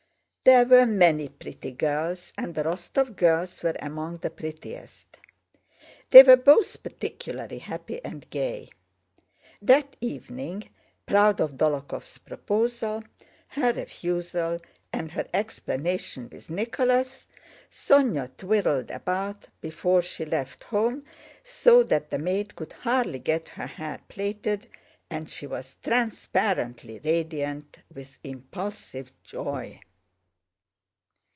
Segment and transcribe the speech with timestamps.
[0.43, 5.17] There were many pretty girls and the Rostóv girls were among the prettiest.
[6.09, 8.71] They were both particularly happy and gay.
[9.61, 10.67] That evening,
[11.05, 13.03] proud of Dólokhov's proposal,
[13.49, 14.59] her refusal,
[14.91, 17.27] and her explanation with Nicholas,
[17.69, 21.05] Sónya twirled about before she left home
[21.43, 24.67] so that the maid could hardly get her hair plaited,
[25.07, 29.79] and she was transparently radiant with impulsive joy.